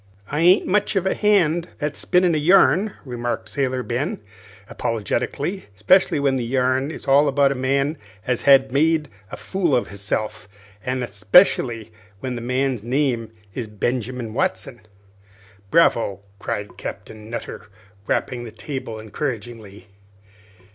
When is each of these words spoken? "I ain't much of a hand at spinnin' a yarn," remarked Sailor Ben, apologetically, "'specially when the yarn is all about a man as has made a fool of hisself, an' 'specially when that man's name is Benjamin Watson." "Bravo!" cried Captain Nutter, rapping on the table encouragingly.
"I 0.31 0.39
ain't 0.39 0.65
much 0.65 0.95
of 0.95 1.05
a 1.05 1.13
hand 1.13 1.69
at 1.79 1.95
spinnin' 1.95 2.33
a 2.33 2.39
yarn," 2.39 2.93
remarked 3.05 3.47
Sailor 3.49 3.83
Ben, 3.83 4.19
apologetically, 4.67 5.65
"'specially 5.75 6.19
when 6.19 6.37
the 6.37 6.43
yarn 6.43 6.89
is 6.89 7.07
all 7.07 7.27
about 7.27 7.51
a 7.51 7.53
man 7.53 7.99
as 8.25 8.41
has 8.41 8.71
made 8.71 9.09
a 9.31 9.37
fool 9.37 9.75
of 9.75 9.89
hisself, 9.89 10.49
an' 10.83 11.05
'specially 11.07 11.91
when 12.19 12.33
that 12.33 12.41
man's 12.41 12.83
name 12.83 13.31
is 13.53 13.67
Benjamin 13.67 14.33
Watson." 14.33 14.81
"Bravo!" 15.69 16.21
cried 16.39 16.77
Captain 16.77 17.29
Nutter, 17.29 17.67
rapping 18.07 18.39
on 18.39 18.45
the 18.45 18.51
table 18.51 18.99
encouragingly. 18.99 19.87